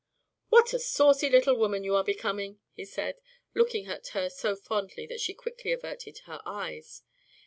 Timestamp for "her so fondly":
4.17-5.05